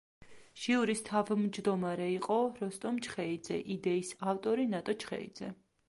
[0.61, 5.57] ჟიურის თავმჯდომარე იყო როსტომ ჩხეიძე, იდეის ავტორი ნატო ჩხეიძე.